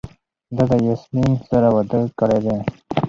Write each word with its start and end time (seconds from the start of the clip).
ده 0.55 0.63
د 0.69 0.73
یاسمین 0.87 1.31
سره 1.49 1.67
واده 1.73 1.99
کړی 2.19 2.39
دی. 2.45 2.57